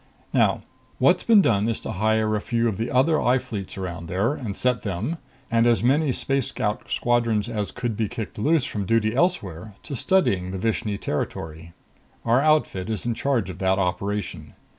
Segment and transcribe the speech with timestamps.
[0.33, 0.63] "Now,
[0.97, 4.33] what's been done is to hire a few of the other I Fleets around there
[4.33, 5.19] and set them
[5.51, 9.95] and as many Space Scout squadrons as could be kicked loose from duty elsewhere to
[9.95, 11.73] surveying the Vishni territory.
[12.25, 14.55] Our outfit is in charge of that operation.